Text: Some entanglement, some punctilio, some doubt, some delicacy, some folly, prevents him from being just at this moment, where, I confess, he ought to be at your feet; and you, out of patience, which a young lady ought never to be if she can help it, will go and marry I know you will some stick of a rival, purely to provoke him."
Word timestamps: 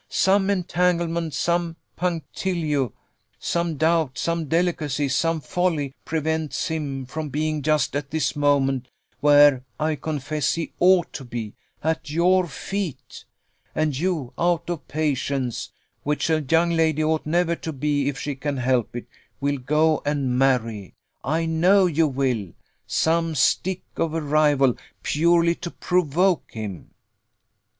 Some 0.09 0.49
entanglement, 0.49 1.31
some 1.35 1.75
punctilio, 1.95 2.91
some 3.37 3.77
doubt, 3.77 4.17
some 4.17 4.45
delicacy, 4.45 5.07
some 5.09 5.39
folly, 5.41 5.93
prevents 6.05 6.69
him 6.69 7.05
from 7.05 7.29
being 7.29 7.61
just 7.61 7.95
at 7.95 8.09
this 8.09 8.35
moment, 8.35 8.87
where, 9.19 9.63
I 9.79 9.93
confess, 9.95 10.55
he 10.55 10.73
ought 10.79 11.13
to 11.13 11.23
be 11.23 11.53
at 11.83 12.09
your 12.09 12.47
feet; 12.47 13.25
and 13.75 13.95
you, 13.95 14.33
out 14.39 14.71
of 14.71 14.87
patience, 14.87 15.71
which 16.01 16.31
a 16.31 16.41
young 16.41 16.71
lady 16.71 17.03
ought 17.03 17.27
never 17.27 17.55
to 17.57 17.71
be 17.71 18.09
if 18.09 18.17
she 18.17 18.33
can 18.33 18.57
help 18.57 18.95
it, 18.95 19.05
will 19.39 19.59
go 19.59 20.01
and 20.03 20.35
marry 20.35 20.95
I 21.23 21.45
know 21.45 21.85
you 21.85 22.07
will 22.07 22.53
some 22.87 23.35
stick 23.35 23.83
of 23.97 24.15
a 24.15 24.21
rival, 24.23 24.77
purely 25.03 25.53
to 25.61 25.69
provoke 25.69 26.53
him." 26.53 26.89